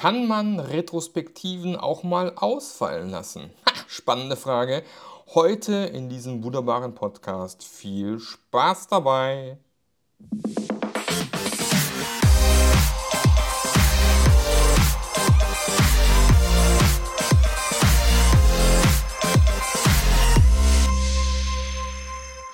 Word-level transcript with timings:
Kann 0.00 0.26
man 0.26 0.58
Retrospektiven 0.58 1.76
auch 1.76 2.04
mal 2.04 2.32
ausfallen 2.34 3.10
lassen? 3.10 3.50
Ha, 3.66 3.72
spannende 3.86 4.34
Frage. 4.34 4.82
Heute 5.34 5.74
in 5.74 6.08
diesem 6.08 6.42
wunderbaren 6.42 6.94
Podcast. 6.94 7.62
Viel 7.62 8.18
Spaß 8.18 8.88
dabei! 8.88 9.58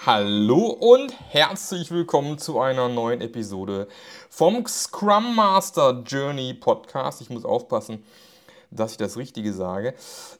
Hallo 0.06 0.68
und 0.68 1.12
herzlich 1.32 1.90
willkommen 1.90 2.38
zu 2.38 2.60
einer 2.60 2.88
neuen 2.88 3.20
Episode 3.20 3.88
vom 4.30 4.64
Scrum 4.64 5.34
Master 5.34 6.04
Journey 6.06 6.54
Podcast. 6.54 7.20
Ich 7.20 7.28
muss 7.28 7.44
aufpassen, 7.44 8.04
dass 8.70 8.92
ich 8.92 8.98
das 8.98 9.16
Richtige 9.16 9.52
sage. 9.52 9.94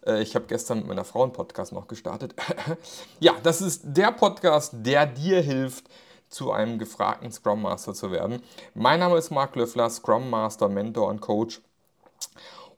Äh, 0.06 0.22
ich 0.22 0.36
habe 0.36 0.44
gestern 0.46 0.78
mit 0.78 0.86
meiner 0.86 1.02
Frau 1.02 1.24
einen 1.24 1.32
Podcast 1.32 1.72
noch 1.72 1.88
gestartet. 1.88 2.36
Ja, 3.18 3.32
das 3.42 3.60
ist 3.60 3.82
der 3.82 4.12
Podcast, 4.12 4.72
der 4.72 5.04
dir 5.04 5.40
hilft, 5.40 5.86
zu 6.28 6.52
einem 6.52 6.78
gefragten 6.78 7.32
Scrum 7.32 7.62
Master 7.62 7.92
zu 7.92 8.12
werden. 8.12 8.44
Mein 8.74 9.00
Name 9.00 9.18
ist 9.18 9.30
Marc 9.32 9.56
Löffler, 9.56 9.90
Scrum 9.90 10.30
Master, 10.30 10.68
Mentor 10.68 11.08
und 11.08 11.20
Coach 11.20 11.60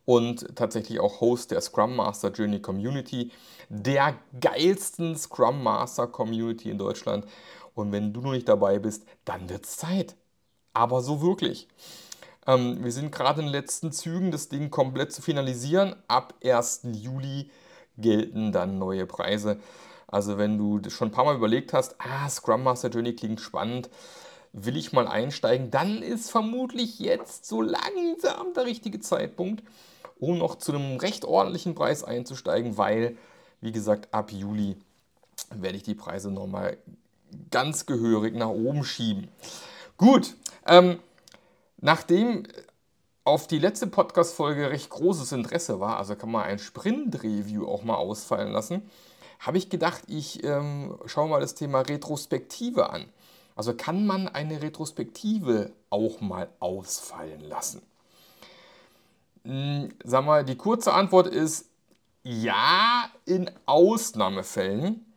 und 0.09 0.57
tatsächlich 0.57 1.01
auch 1.01 1.21
Host 1.21 1.51
der 1.51 1.61
Scrum 1.61 1.95
Master 1.95 2.31
Journey 2.31 2.63
Community, 2.63 3.31
der 3.69 4.15
geilsten 4.41 5.15
Scrum 5.19 5.63
Master 5.63 6.07
Community 6.07 6.71
in 6.71 6.79
Deutschland. 6.79 7.27
Und 7.75 7.93
wenn 7.93 8.15
du 8.15 8.23
noch 8.23 8.33
nicht 8.33 8.49
dabei 8.49 8.79
bist, 8.79 9.05
dann 9.27 9.51
wird 9.51 9.67
es 9.67 9.77
Zeit. 9.77 10.17
Aber 10.73 11.03
so 11.03 11.21
wirklich. 11.21 11.69
Ähm, 12.47 12.83
wir 12.83 12.91
sind 12.91 13.13
gerade 13.13 13.41
in 13.41 13.49
den 13.49 13.53
letzten 13.53 13.93
Zügen, 13.93 14.31
das 14.31 14.49
Ding 14.49 14.71
komplett 14.71 15.13
zu 15.13 15.21
finalisieren. 15.21 15.95
Ab 16.09 16.33
1. 16.43 16.87
Juli 16.93 17.51
gelten 17.99 18.51
dann 18.51 18.79
neue 18.79 19.05
Preise. 19.05 19.59
Also 20.07 20.39
wenn 20.39 20.57
du 20.57 20.89
schon 20.89 21.09
ein 21.09 21.13
paar 21.13 21.27
Mal 21.27 21.37
überlegt 21.37 21.75
hast, 21.75 21.97
ah, 21.99 22.31
Scrum 22.31 22.63
Master 22.63 22.89
Journey 22.89 23.15
klingt 23.15 23.43
spannend, 23.43 23.91
will 24.55 24.79
ich 24.79 24.95
mal 24.95 25.07
einsteigen, 25.07 25.71
dann 25.71 26.01
ist 26.01 26.31
vermutlich 26.31 26.99
jetzt 26.99 27.45
so 27.45 27.61
langsam 27.61 28.55
der 28.55 28.65
richtige 28.65 29.01
Zeitpunkt 29.01 29.63
um 30.21 30.39
noch 30.39 30.57
zu 30.57 30.73
einem 30.73 30.99
recht 30.99 31.25
ordentlichen 31.25 31.75
Preis 31.75 32.05
einzusteigen, 32.05 32.77
weil, 32.77 33.17
wie 33.61 33.73
gesagt, 33.73 34.13
ab 34.13 34.33
Juli 34.33 34.77
werde 35.51 35.77
ich 35.77 35.83
die 35.83 35.95
Preise 35.95 36.31
nochmal 36.31 36.79
ganz 37.51 37.87
gehörig 37.87 38.35
nach 38.35 38.49
oben 38.49 38.85
schieben. 38.85 39.29
Gut, 39.97 40.35
ähm, 40.67 40.99
nachdem 41.79 42.45
auf 43.25 43.47
die 43.47 43.59
letzte 43.59 43.87
Podcast-Folge 43.87 44.71
recht 44.71 44.89
großes 44.89 45.33
Interesse 45.33 45.81
war, 45.81 45.99
also 45.99 46.17
kann 46.17 46.31
man 46.31 46.45
ein 46.45 46.59
Sprint-Review 46.59 47.67
auch 47.67 47.83
mal 47.83 47.97
ausfallen 47.97 48.53
lassen, 48.53 48.89
habe 49.39 49.59
ich 49.59 49.71
gedacht, 49.71 50.03
ich 50.09 50.43
ähm, 50.45 50.99
schaue 51.07 51.29
mal 51.29 51.41
das 51.41 51.55
Thema 51.55 51.81
Retrospektive 51.81 52.91
an. 52.91 53.07
Also 53.55 53.75
kann 53.75 54.07
man 54.07 54.29
eine 54.29 54.63
Retrospektive 54.63 55.73
auch 55.91 56.21
mal 56.21 56.49
ausfallen 56.61 57.41
lassen? 57.41 57.83
Hm, 59.49 59.89
sag 60.05 60.27
mal, 60.27 60.45
die 60.45 60.57
kurze 60.57 60.93
Antwort 60.93 61.27
ist 61.27 61.71
ja 62.23 63.11
in 63.25 63.51
Ausnahmefällen. 63.65 65.11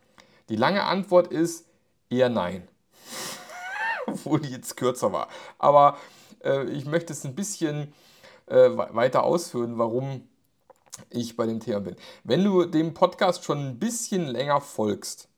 Die 0.48 0.56
lange 0.56 0.84
Antwort 0.84 1.30
ist 1.30 1.66
eher 2.08 2.30
nein. 2.30 2.66
Obwohl 4.06 4.40
die 4.40 4.48
jetzt 4.48 4.78
kürzer 4.78 5.12
war. 5.12 5.28
Aber 5.58 5.98
äh, 6.42 6.64
ich 6.70 6.86
möchte 6.86 7.12
es 7.12 7.26
ein 7.26 7.34
bisschen 7.34 7.92
äh, 8.46 8.70
weiter 8.74 9.24
ausführen, 9.24 9.76
warum 9.76 10.26
ich 11.10 11.36
bei 11.36 11.44
dem 11.44 11.60
Thema 11.60 11.80
bin. 11.80 11.96
Wenn 12.24 12.42
du 12.42 12.64
dem 12.64 12.94
Podcast 12.94 13.44
schon 13.44 13.58
ein 13.58 13.78
bisschen 13.78 14.26
länger 14.26 14.62
folgst, 14.62 15.28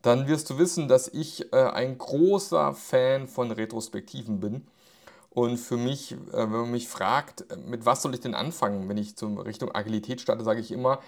dann 0.00 0.28
wirst 0.28 0.48
du 0.48 0.56
wissen, 0.56 0.88
dass 0.88 1.08
ich 1.08 1.52
äh, 1.52 1.56
ein 1.56 1.98
großer 1.98 2.72
Fan 2.72 3.28
von 3.28 3.50
Retrospektiven 3.50 4.40
bin 4.40 4.66
und 5.38 5.56
für 5.56 5.76
mich, 5.76 6.12
äh, 6.12 6.16
wenn 6.32 6.50
man 6.50 6.70
mich 6.72 6.88
fragt, 6.88 7.48
äh, 7.52 7.56
mit 7.56 7.86
was 7.86 8.02
soll 8.02 8.12
ich 8.12 8.20
denn 8.20 8.34
anfangen, 8.34 8.88
wenn 8.88 8.98
ich 8.98 9.14
zur 9.14 9.46
Richtung 9.46 9.72
Agilität 9.72 10.20
starte, 10.20 10.42
sage 10.42 10.58
ich 10.58 10.72
immer, 10.72 10.98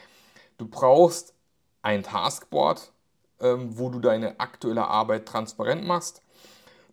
du 0.57 0.69
brauchst 0.69 1.35
ein 1.83 2.05
Taskboard, 2.05 2.93
ähm, 3.41 3.77
wo 3.77 3.89
du 3.89 3.99
deine 3.99 4.39
aktuelle 4.39 4.87
Arbeit 4.87 5.27
transparent 5.27 5.85
machst. 5.85 6.23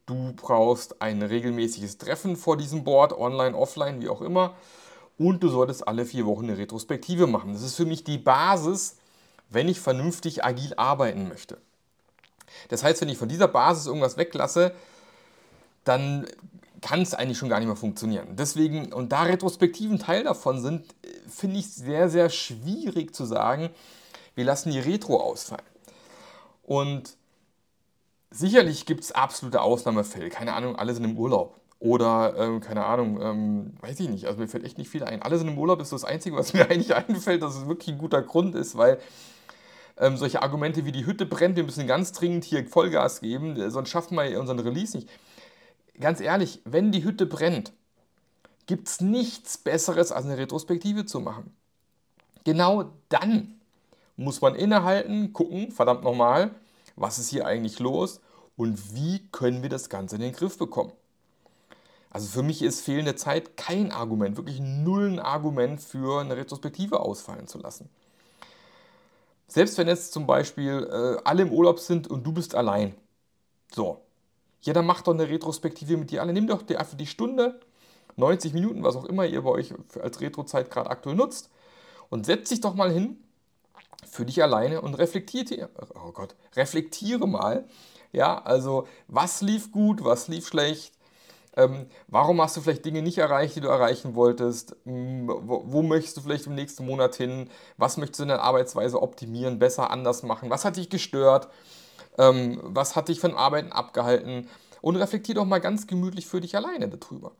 Du 0.07 0.33
brauchst 0.33 0.99
ein 0.99 1.21
regelmäßiges 1.21 1.99
Treffen 1.99 2.37
vor 2.37 2.57
diesem 2.57 2.83
Board, 2.83 3.13
online, 3.13 3.55
offline, 3.55 4.01
wie 4.01 4.09
auch 4.09 4.21
immer. 4.21 4.55
Und 5.19 5.43
du 5.43 5.49
solltest 5.49 5.87
alle 5.87 6.05
vier 6.05 6.25
Wochen 6.25 6.45
eine 6.45 6.57
Retrospektive 6.57 7.27
machen. 7.27 7.53
Das 7.53 7.61
ist 7.61 7.75
für 7.75 7.85
mich 7.85 8.03
die 8.03 8.17
Basis, 8.17 8.97
wenn 9.49 9.69
ich 9.69 9.79
vernünftig 9.79 10.43
agil 10.43 10.73
arbeiten 10.75 11.27
möchte. 11.27 11.61
Das 12.69 12.83
heißt, 12.83 13.01
wenn 13.01 13.09
ich 13.09 13.19
von 13.19 13.29
dieser 13.29 13.47
Basis 13.47 13.85
irgendwas 13.85 14.17
weglasse, 14.17 14.73
dann 15.83 16.25
kann 16.81 17.01
es 17.01 17.13
eigentlich 17.13 17.37
schon 17.37 17.49
gar 17.49 17.59
nicht 17.59 17.67
mehr 17.67 17.75
funktionieren. 17.75 18.35
Deswegen, 18.35 18.93
und 18.93 19.11
da 19.11 19.23
Retrospektiven 19.23 19.99
Teil 19.99 20.23
davon 20.23 20.61
sind, 20.61 20.85
finde 21.27 21.57
ich 21.57 21.65
es 21.65 21.75
sehr, 21.75 22.09
sehr 22.09 22.29
schwierig 22.29 23.15
zu 23.15 23.25
sagen, 23.25 23.69
wir 24.35 24.45
lassen 24.45 24.71
die 24.71 24.79
Retro 24.79 25.19
ausfallen. 25.19 25.65
Und 26.63 27.17
sicherlich 28.29 28.85
gibt 28.85 29.03
es 29.03 29.11
absolute 29.11 29.61
Ausnahmefälle. 29.61 30.29
Keine 30.29 30.53
Ahnung, 30.53 30.75
alle 30.75 30.93
sind 30.93 31.05
im 31.05 31.17
Urlaub. 31.17 31.59
Oder, 31.79 32.35
ähm, 32.37 32.59
keine 32.59 32.85
Ahnung, 32.85 33.21
ähm, 33.21 33.73
weiß 33.81 33.99
ich 33.99 34.09
nicht. 34.09 34.25
Also 34.25 34.39
mir 34.39 34.47
fällt 34.47 34.65
echt 34.65 34.77
nicht 34.77 34.89
viel 34.89 35.03
ein. 35.03 35.21
Alle 35.21 35.37
sind 35.37 35.47
im 35.47 35.57
Urlaub 35.57 35.79
ist 35.81 35.93
das 35.93 36.03
Einzige, 36.03 36.35
was 36.35 36.53
mir 36.53 36.65
eigentlich 36.69 36.95
einfällt, 36.95 37.41
dass 37.41 37.55
es 37.55 37.67
wirklich 37.67 37.95
ein 37.95 37.99
guter 37.99 38.21
Grund 38.21 38.55
ist, 38.55 38.77
weil 38.77 38.99
ähm, 39.97 40.17
solche 40.17 40.41
Argumente 40.41 40.85
wie 40.85 40.91
die 40.91 41.05
Hütte 41.05 41.25
brennt, 41.25 41.55
wir 41.55 41.63
müssen 41.63 41.87
ganz 41.87 42.11
dringend 42.11 42.43
hier 42.43 42.67
Vollgas 42.67 43.21
geben, 43.21 43.71
sonst 43.71 43.89
schaffen 43.89 44.15
wir 44.15 44.39
unseren 44.39 44.59
Release 44.59 44.95
nicht 44.95 45.09
ganz 45.99 46.19
ehrlich, 46.19 46.61
wenn 46.65 46.91
die 46.91 47.03
Hütte 47.03 47.25
brennt, 47.25 47.73
gibt 48.65 48.87
es 48.87 49.01
nichts 49.01 49.57
Besseres, 49.57 50.11
als 50.11 50.25
eine 50.25 50.37
Retrospektive 50.37 51.05
zu 51.05 51.19
machen. 51.19 51.55
Genau 52.43 52.91
dann 53.09 53.59
muss 54.15 54.41
man 54.41 54.55
innehalten, 54.55 55.33
gucken, 55.33 55.71
verdammt 55.71 56.03
nochmal, 56.03 56.51
was 56.95 57.19
ist 57.19 57.29
hier 57.29 57.45
eigentlich 57.45 57.79
los 57.79 58.19
und 58.55 58.95
wie 58.95 59.27
können 59.31 59.61
wir 59.61 59.69
das 59.69 59.89
Ganze 59.89 60.15
in 60.15 60.21
den 60.21 60.33
Griff 60.33 60.57
bekommen. 60.57 60.91
Also 62.09 62.27
für 62.27 62.43
mich 62.43 62.61
ist 62.61 62.81
fehlende 62.81 63.15
Zeit 63.15 63.57
kein 63.57 63.91
Argument, 63.91 64.37
wirklich 64.37 64.59
null 64.59 65.07
ein 65.11 65.19
Argument 65.19 65.79
für 65.81 66.21
eine 66.21 66.35
Retrospektive 66.35 66.99
ausfallen 66.99 67.47
zu 67.47 67.59
lassen. 67.59 67.89
Selbst 69.47 69.77
wenn 69.77 69.87
jetzt 69.87 70.13
zum 70.13 70.25
Beispiel 70.25 70.87
äh, 70.91 71.21
alle 71.23 71.43
im 71.43 71.51
Urlaub 71.51 71.79
sind 71.79 72.07
und 72.07 72.23
du 72.23 72.31
bist 72.31 72.55
allein. 72.55 72.95
So, 73.73 74.01
ja, 74.61 74.73
dann 74.73 74.85
macht 74.85 75.07
doch 75.07 75.13
eine 75.13 75.29
Retrospektive 75.29 75.97
mit 75.97 76.11
dir 76.11 76.21
alle. 76.21 76.33
Nimm 76.33 76.47
doch 76.47 76.61
dir 76.61 76.79
einfach 76.79 76.97
die 76.97 77.07
Stunde, 77.07 77.59
90 78.15 78.53
Minuten, 78.53 78.83
was 78.83 78.95
auch 78.95 79.05
immer 79.05 79.25
ihr 79.25 79.43
bei 79.43 79.51
euch 79.51 79.73
als 80.01 80.21
Retrozeit 80.21 80.69
gerade 80.71 80.89
aktuell 80.89 81.15
nutzt 81.15 81.49
und 82.09 82.25
setz 82.25 82.49
dich 82.49 82.61
doch 82.61 82.73
mal 82.73 82.91
hin 82.91 83.17
für 84.09 84.25
dich 84.25 84.41
alleine 84.41 84.81
und 84.81 84.95
reflektiere, 84.95 85.69
oh 85.95 86.11
Gott, 86.11 86.35
reflektiere 86.55 87.27
mal, 87.27 87.65
ja, 88.11 88.41
also 88.41 88.87
was 89.07 89.41
lief 89.41 89.71
gut, 89.71 90.03
was 90.03 90.27
lief 90.27 90.47
schlecht, 90.47 90.93
ähm, 91.55 91.87
warum 92.07 92.41
hast 92.41 92.55
du 92.55 92.61
vielleicht 92.61 92.85
Dinge 92.85 93.01
nicht 93.01 93.17
erreicht, 93.17 93.55
die 93.55 93.61
du 93.61 93.67
erreichen 93.67 94.15
wolltest, 94.15 94.75
hm, 94.85 95.27
wo, 95.27 95.63
wo, 95.65 95.81
möchtest 95.81 96.17
du 96.17 96.21
vielleicht 96.21 96.47
im 96.47 96.55
nächsten 96.55 96.85
Monat 96.85 97.15
hin, 97.15 97.49
was 97.77 97.97
möchtest 97.97 98.19
du 98.19 98.23
in 98.23 98.29
deiner 98.29 98.43
Arbeitsweise 98.43 99.01
optimieren, 99.01 99.59
besser, 99.59 99.91
anders 99.91 100.23
machen, 100.23 100.49
was 100.49 100.65
hat 100.65 100.77
dich 100.77 100.89
gestört, 100.89 101.49
ähm, 102.17 102.59
was 102.63 102.95
hat 102.95 103.07
dich 103.07 103.19
von 103.19 103.35
Arbeiten 103.35 103.71
abgehalten? 103.71 104.47
Und 104.81 104.95
reflektier 104.95 105.35
doch 105.35 105.45
mal 105.45 105.59
ganz 105.59 105.87
gemütlich 105.87 106.27
für 106.27 106.41
dich 106.41 106.55
alleine 106.55 106.87
darüber. 106.87 107.31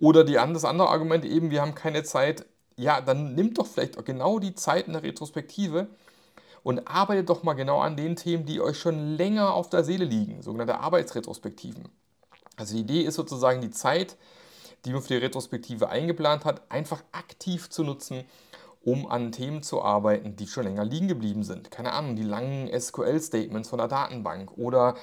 Oder 0.00 0.24
die, 0.24 0.34
das 0.34 0.64
andere 0.64 0.88
Argument 0.88 1.24
eben, 1.24 1.50
wir 1.50 1.60
haben 1.60 1.74
keine 1.74 2.02
Zeit. 2.02 2.46
Ja, 2.76 3.00
dann 3.00 3.34
nimm 3.34 3.54
doch 3.54 3.66
vielleicht 3.66 4.02
genau 4.04 4.38
die 4.38 4.54
Zeit 4.54 4.86
in 4.86 4.92
der 4.92 5.02
Retrospektive 5.02 5.88
und 6.62 6.86
arbeitet 6.86 7.28
doch 7.28 7.42
mal 7.42 7.54
genau 7.54 7.80
an 7.80 7.96
den 7.96 8.16
Themen, 8.16 8.46
die 8.46 8.60
euch 8.60 8.78
schon 8.78 9.16
länger 9.16 9.54
auf 9.54 9.68
der 9.68 9.84
Seele 9.84 10.04
liegen, 10.04 10.42
sogenannte 10.42 10.78
Arbeitsretrospektiven. 10.78 11.88
Also 12.56 12.74
die 12.74 12.82
Idee 12.82 13.02
ist 13.02 13.14
sozusagen 13.14 13.60
die 13.60 13.70
Zeit, 13.70 14.16
die 14.84 14.92
man 14.92 15.02
für 15.02 15.08
die 15.08 15.16
Retrospektive 15.16 15.88
eingeplant 15.88 16.44
hat, 16.44 16.70
einfach 16.70 17.02
aktiv 17.12 17.68
zu 17.70 17.82
nutzen 17.82 18.24
um 18.82 19.06
an 19.06 19.32
Themen 19.32 19.62
zu 19.62 19.82
arbeiten, 19.82 20.36
die 20.36 20.46
schon 20.46 20.64
länger 20.64 20.84
liegen 20.84 21.08
geblieben 21.08 21.42
sind. 21.42 21.70
Keine 21.70 21.92
Ahnung, 21.92 22.16
die 22.16 22.22
langen 22.22 22.68
SQL-Statements 22.68 23.68
von 23.68 23.78
der 23.78 23.88
Datenbank 23.88 24.56
oder 24.56 24.94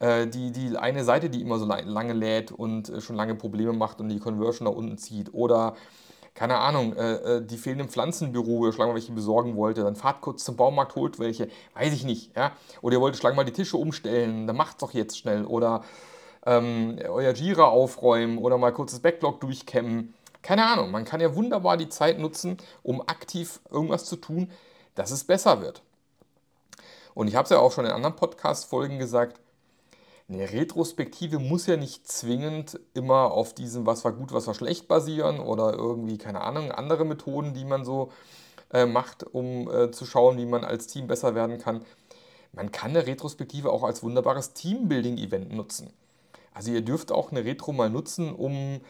äh, 0.00 0.26
die, 0.26 0.52
die 0.52 0.76
eine 0.76 1.04
Seite, 1.04 1.30
die 1.30 1.40
immer 1.40 1.58
so 1.58 1.66
lange 1.66 2.12
lädt 2.12 2.52
und 2.52 2.88
äh, 2.88 3.00
schon 3.00 3.16
lange 3.16 3.34
Probleme 3.34 3.72
macht 3.72 4.00
und 4.00 4.08
die 4.08 4.20
Conversion 4.20 4.68
nach 4.68 4.76
unten 4.76 4.98
zieht. 4.98 5.34
Oder 5.34 5.74
keine 6.34 6.58
Ahnung, 6.58 6.94
äh, 6.94 7.44
die 7.44 7.56
fehlenden 7.56 7.88
Pflanzenbüro, 7.88 8.60
wo 8.60 8.66
ihr 8.66 8.72
schon 8.72 8.86
mal 8.86 8.94
welche 8.94 9.10
besorgen 9.12 9.56
wollte, 9.56 9.82
dann 9.82 9.96
fahrt 9.96 10.20
kurz 10.20 10.44
zum 10.44 10.56
Baumarkt, 10.56 10.94
holt 10.94 11.18
welche, 11.18 11.48
weiß 11.74 11.92
ich 11.92 12.04
nicht. 12.04 12.36
Ja? 12.36 12.52
Oder 12.80 12.96
ihr 12.96 13.00
wollt 13.00 13.16
schon 13.16 13.34
mal 13.34 13.44
die 13.44 13.52
Tische 13.52 13.76
umstellen, 13.76 14.46
dann 14.46 14.56
macht's 14.56 14.78
doch 14.78 14.94
jetzt 14.94 15.18
schnell. 15.18 15.44
Oder 15.44 15.82
ähm, 16.46 16.98
euer 17.08 17.32
Jira 17.32 17.64
aufräumen 17.64 18.38
oder 18.38 18.56
mal 18.56 18.72
kurz 18.72 18.92
das 18.92 19.00
Backlog 19.00 19.40
durchkämmen 19.40 20.14
Keine 20.42 20.66
Ahnung, 20.66 20.90
man 20.90 21.04
kann 21.04 21.20
ja 21.20 21.34
wunderbar 21.34 21.76
die 21.76 21.88
Zeit 21.88 22.18
nutzen, 22.18 22.56
um 22.82 23.00
aktiv 23.00 23.60
irgendwas 23.70 24.04
zu 24.04 24.16
tun, 24.16 24.50
dass 24.94 25.10
es 25.10 25.24
besser 25.24 25.60
wird. 25.60 25.82
Und 27.14 27.28
ich 27.28 27.34
habe 27.34 27.44
es 27.44 27.50
ja 27.50 27.58
auch 27.58 27.72
schon 27.72 27.84
in 27.84 27.90
anderen 27.90 28.16
Podcast-Folgen 28.16 28.98
gesagt, 28.98 29.40
eine 30.28 30.52
Retrospektive 30.52 31.38
muss 31.38 31.66
ja 31.66 31.76
nicht 31.76 32.06
zwingend 32.06 32.78
immer 32.92 33.32
auf 33.32 33.54
diesem, 33.54 33.86
was 33.86 34.04
war 34.04 34.12
gut, 34.12 34.32
was 34.32 34.46
war 34.46 34.54
schlecht 34.54 34.86
basieren 34.86 35.40
oder 35.40 35.72
irgendwie, 35.72 36.18
keine 36.18 36.42
Ahnung, 36.42 36.70
andere 36.70 37.06
Methoden, 37.06 37.54
die 37.54 37.64
man 37.64 37.84
so 37.84 38.12
äh, 38.72 38.84
macht, 38.84 39.22
um 39.22 39.70
äh, 39.70 39.90
zu 39.90 40.04
schauen, 40.04 40.36
wie 40.36 40.44
man 40.44 40.64
als 40.64 40.86
Team 40.86 41.06
besser 41.06 41.34
werden 41.34 41.58
kann. 41.58 41.82
Man 42.52 42.72
kann 42.72 42.90
eine 42.90 43.06
Retrospektive 43.06 43.72
auch 43.72 43.82
als 43.82 44.02
wunderbares 44.02 44.52
Teambuilding-Event 44.52 45.52
nutzen. 45.52 45.90
Also 46.52 46.72
ihr 46.72 46.82
dürft 46.82 47.10
auch 47.10 47.30
eine 47.30 47.44
Retro 47.44 47.72
mal 47.72 47.88
nutzen, 47.88 48.34
um 48.34 48.80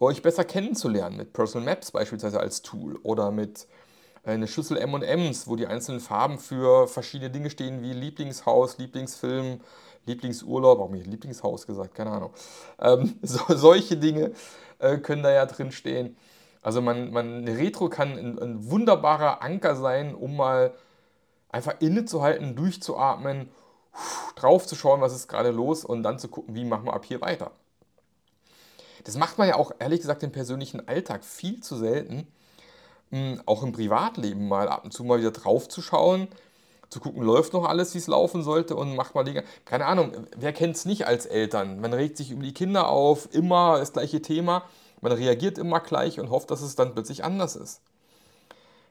euch 0.00 0.22
besser 0.22 0.44
kennenzulernen, 0.44 1.16
mit 1.16 1.32
Personal 1.32 1.64
Maps 1.64 1.90
beispielsweise 1.90 2.40
als 2.40 2.62
Tool 2.62 2.98
oder 3.02 3.30
mit 3.30 3.66
äh, 4.24 4.32
einer 4.32 4.46
Schüssel 4.46 4.76
M&Ms, 4.76 5.48
wo 5.48 5.56
die 5.56 5.66
einzelnen 5.66 6.00
Farben 6.00 6.38
für 6.38 6.86
verschiedene 6.88 7.30
Dinge 7.30 7.50
stehen, 7.50 7.82
wie 7.82 7.92
Lieblingshaus, 7.92 8.78
Lieblingsfilm, 8.78 9.60
Lieblingsurlaub, 10.04 10.78
warum 10.78 10.92
nicht 10.92 11.06
Lieblingshaus 11.06 11.66
gesagt, 11.66 11.94
keine 11.94 12.10
Ahnung. 12.10 12.30
Ähm, 12.80 13.18
so, 13.22 13.40
solche 13.48 13.96
Dinge 13.96 14.32
äh, 14.78 14.98
können 14.98 15.22
da 15.22 15.30
ja 15.30 15.46
drin 15.46 15.72
stehen. 15.72 16.16
Also 16.62 16.82
man, 16.82 17.12
man, 17.12 17.38
eine 17.38 17.56
Retro 17.56 17.88
kann 17.88 18.18
ein, 18.18 18.38
ein 18.38 18.70
wunderbarer 18.70 19.42
Anker 19.42 19.76
sein, 19.76 20.14
um 20.14 20.36
mal 20.36 20.74
einfach 21.48 21.80
innezuhalten, 21.80 22.56
durchzuatmen, 22.56 23.48
drauf 24.34 24.66
zu 24.66 24.74
schauen, 24.74 25.00
was 25.00 25.14
ist 25.14 25.28
gerade 25.28 25.50
los 25.50 25.84
und 25.84 26.02
dann 26.02 26.18
zu 26.18 26.28
gucken, 26.28 26.54
wie 26.54 26.64
machen 26.64 26.86
wir 26.86 26.92
ab 26.94 27.04
hier 27.04 27.20
weiter. 27.20 27.52
Das 29.06 29.16
macht 29.16 29.38
man 29.38 29.46
ja 29.46 29.54
auch 29.54 29.70
ehrlich 29.78 30.00
gesagt 30.00 30.24
im 30.24 30.32
persönlichen 30.32 30.88
Alltag 30.88 31.24
viel 31.24 31.60
zu 31.60 31.76
selten, 31.76 32.26
hm, 33.10 33.40
auch 33.46 33.62
im 33.62 33.70
Privatleben 33.70 34.48
mal 34.48 34.68
ab 34.68 34.82
und 34.84 34.92
zu 34.92 35.04
mal 35.04 35.20
wieder 35.20 35.30
drauf 35.30 35.68
zu 35.68 35.80
schauen, 35.80 36.26
zu 36.90 36.98
gucken, 36.98 37.22
läuft 37.22 37.52
noch 37.52 37.68
alles, 37.68 37.94
wie 37.94 37.98
es 37.98 38.08
laufen 38.08 38.42
sollte 38.42 38.74
und 38.74 38.96
macht 38.96 39.14
mal 39.14 39.22
Dinge. 39.22 39.44
Keine 39.64 39.86
Ahnung, 39.86 40.26
wer 40.36 40.52
kennt 40.52 40.74
es 40.74 40.86
nicht 40.86 41.06
als 41.06 41.24
Eltern? 41.24 41.80
Man 41.80 41.92
regt 41.92 42.16
sich 42.16 42.32
über 42.32 42.42
die 42.42 42.52
Kinder 42.52 42.88
auf, 42.88 43.32
immer 43.32 43.78
das 43.78 43.92
gleiche 43.92 44.22
Thema, 44.22 44.64
man 45.00 45.12
reagiert 45.12 45.56
immer 45.56 45.78
gleich 45.78 46.18
und 46.18 46.30
hofft, 46.30 46.50
dass 46.50 46.60
es 46.60 46.74
dann 46.74 46.92
plötzlich 46.92 47.22
anders 47.22 47.54
ist. 47.54 47.82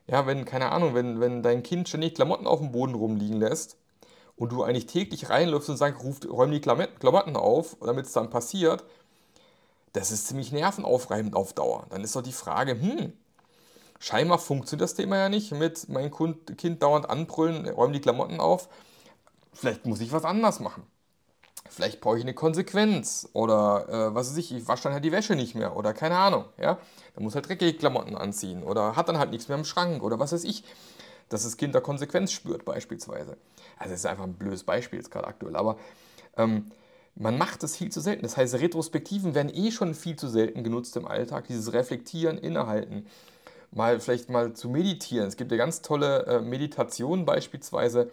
Ja, 0.07 0.25
wenn, 0.27 0.45
keine 0.45 0.71
Ahnung, 0.71 0.93
wenn, 0.93 1.19
wenn 1.19 1.43
dein 1.43 1.61
Kind 1.61 1.89
ständig 1.89 2.15
Klamotten 2.15 2.47
auf 2.47 2.59
dem 2.59 2.71
Boden 2.71 2.95
rumliegen 2.95 3.37
lässt 3.37 3.75
und 4.37 4.53
du 4.53 4.63
eigentlich 4.63 4.85
täglich 4.85 5.29
reinläufst 5.29 5.69
und 5.69 5.75
sagst, 5.75 6.01
ruft, 6.05 6.25
räum 6.25 6.51
die 6.51 6.61
Klamotten 6.61 7.35
auf, 7.35 7.75
damit 7.81 8.05
es 8.05 8.13
dann 8.13 8.29
passiert, 8.29 8.85
das 9.95 10.11
ist 10.11 10.27
ziemlich 10.27 10.51
nervenaufreibend 10.51 11.35
auf 11.35 11.53
Dauer. 11.53 11.87
Dann 11.89 12.03
ist 12.03 12.15
doch 12.15 12.21
die 12.21 12.31
Frage, 12.31 12.79
hm, 12.79 13.13
Scheinbar 13.99 14.39
funktioniert 14.39 14.83
das 14.83 14.95
Thema 14.95 15.17
ja 15.17 15.29
nicht 15.29 15.51
mit 15.51 15.87
mein 15.89 16.11
Kind 16.11 16.83
dauernd 16.83 17.09
anbrüllen, 17.09 17.67
räumen 17.67 17.93
die 17.93 18.01
Klamotten 18.01 18.39
auf. 18.39 18.69
Vielleicht 19.53 19.85
muss 19.85 20.01
ich 20.01 20.11
was 20.11 20.25
anders 20.25 20.59
machen. 20.59 20.83
Vielleicht 21.69 22.01
brauche 22.01 22.17
ich 22.17 22.23
eine 22.23 22.35
Konsequenz 22.35 23.27
oder 23.33 23.89
äh, 23.89 24.13
was 24.13 24.29
weiß 24.29 24.37
ich, 24.37 24.53
ich 24.53 24.67
wasche 24.67 24.83
dann 24.83 24.93
halt 24.93 25.03
die 25.03 25.11
Wäsche 25.11 25.35
nicht 25.35 25.55
mehr 25.55 25.75
oder 25.75 25.93
keine 25.93 26.17
Ahnung. 26.17 26.45
Ja? 26.59 26.77
Dann 27.15 27.23
muss 27.23 27.33
halt 27.33 27.47
dreckige 27.47 27.75
Klamotten 27.77 28.15
anziehen 28.15 28.63
oder 28.63 28.95
hat 28.95 29.09
dann 29.09 29.17
halt 29.17 29.31
nichts 29.31 29.47
mehr 29.47 29.57
im 29.57 29.65
Schrank 29.65 30.03
oder 30.03 30.19
was 30.19 30.31
weiß 30.31 30.43
ich, 30.43 30.63
dass 31.29 31.43
das 31.43 31.57
Kind 31.57 31.73
da 31.73 31.81
Konsequenz 31.81 32.31
spürt 32.31 32.65
beispielsweise. 32.65 33.37
Also 33.77 33.91
das 33.91 34.01
ist 34.01 34.05
einfach 34.05 34.25
ein 34.25 34.35
blödes 34.35 34.63
Beispiel 34.63 34.99
jetzt 34.99 35.09
gerade 35.09 35.25
aktuell, 35.25 35.55
aber 35.55 35.77
ähm, 36.37 36.71
man 37.15 37.37
macht 37.37 37.63
es 37.63 37.77
viel 37.77 37.91
zu 37.91 38.01
selten. 38.01 38.23
Das 38.23 38.37
heißt, 38.37 38.55
Retrospektiven 38.55 39.35
werden 39.35 39.51
eh 39.53 39.71
schon 39.71 39.95
viel 39.95 40.15
zu 40.15 40.27
selten 40.27 40.63
genutzt 40.63 40.95
im 40.97 41.07
Alltag, 41.07 41.47
dieses 41.47 41.73
Reflektieren, 41.73 42.37
Innehalten 42.37 43.05
mal 43.75 43.99
vielleicht 43.99 44.29
mal 44.29 44.53
zu 44.53 44.69
meditieren. 44.69 45.27
Es 45.27 45.35
gibt 45.37 45.51
ja 45.51 45.57
ganz 45.57 45.81
tolle 45.81 46.25
äh, 46.25 46.41
Meditationen 46.41 47.25
beispielsweise, 47.25 48.09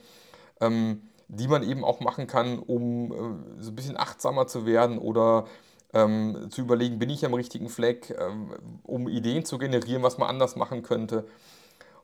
ähm, 0.60 1.02
die 1.28 1.48
man 1.48 1.62
eben 1.62 1.84
auch 1.84 2.00
machen 2.00 2.26
kann, 2.26 2.58
um 2.58 3.12
äh, 3.12 3.62
so 3.62 3.70
ein 3.70 3.76
bisschen 3.76 3.96
achtsamer 3.96 4.46
zu 4.46 4.66
werden 4.66 4.98
oder 4.98 5.46
ähm, 5.94 6.48
zu 6.50 6.62
überlegen, 6.62 6.98
bin 6.98 7.10
ich 7.10 7.24
am 7.24 7.34
richtigen 7.34 7.68
Fleck, 7.68 8.14
ähm, 8.18 8.50
um 8.82 9.08
Ideen 9.08 9.44
zu 9.44 9.58
generieren, 9.58 10.02
was 10.02 10.18
man 10.18 10.28
anders 10.28 10.56
machen 10.56 10.82
könnte. 10.82 11.26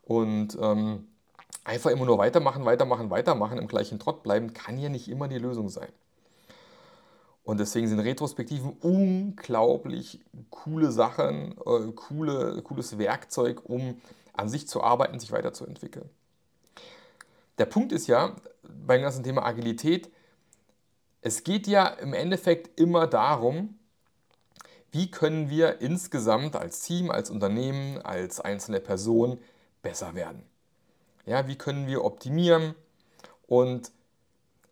Und 0.03 0.57
ähm, 0.61 1.09
einfach 1.65 1.91
immer 1.91 2.07
nur 2.07 2.19
weitermachen, 2.19 2.65
weitermachen, 2.65 3.11
weitermachen, 3.11 3.59
im 3.59 3.69
gleichen 3.69 3.99
Trott 3.99 4.23
bleiben, 4.23 4.55
kann 4.55 4.79
ja 4.79 4.89
nicht 4.89 5.09
immer 5.09 5.29
die 5.29 5.39
Lösung 5.39 5.69
sein. 5.69 5.89
Und 7.49 7.61
deswegen 7.61 7.89
sind 7.89 8.01
Retrospektiven 8.01 8.77
unglaublich 8.83 10.21
coole 10.51 10.93
Sachen, 10.93 11.53
äh, 11.53 11.93
coole, 11.95 12.61
cooles 12.61 12.99
Werkzeug, 12.99 13.63
um 13.65 14.03
an 14.35 14.51
sich 14.51 14.69
zu 14.69 14.83
arbeiten, 14.83 15.19
sich 15.19 15.33
weiterzuentwickeln. 15.33 16.11
Der 17.57 17.65
Punkt 17.65 17.93
ist 17.93 18.07
ja 18.07 18.37
beim 18.87 19.01
ganzen 19.01 19.25
Thema 19.25 19.47
Agilität, 19.47 20.11
es 21.23 21.43
geht 21.43 21.67
ja 21.67 21.87
im 21.87 22.13
Endeffekt 22.13 22.79
immer 22.79 23.07
darum, 23.07 23.79
wie 24.93 25.11
können 25.11 25.49
wir 25.49 25.81
insgesamt 25.81 26.55
als 26.55 26.81
Team, 26.81 27.11
als 27.11 27.31
Unternehmen, 27.31 27.97
als 28.03 28.41
einzelne 28.41 28.81
Person 28.81 29.39
besser 29.81 30.15
werden. 30.15 30.43
Ja, 31.25 31.49
wie 31.49 31.57
können 31.57 31.87
wir 31.87 32.05
optimieren 32.05 32.75
und 33.47 33.91